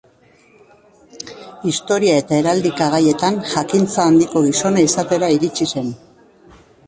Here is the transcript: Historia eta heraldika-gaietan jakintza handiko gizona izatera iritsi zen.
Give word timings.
Historia 1.71 2.15
eta 2.21 2.39
heraldika-gaietan 2.39 3.37
jakintza 3.51 4.01
handiko 4.07 4.43
gizona 4.49 4.87
izatera 4.87 5.33
iritsi 5.37 5.69
zen. 5.75 5.93